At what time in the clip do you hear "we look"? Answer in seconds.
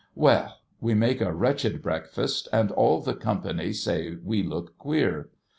4.23-4.75